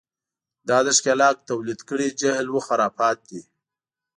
[0.67, 3.41] دا د ښکېلاک تولید کړی جهل و خرافات دي.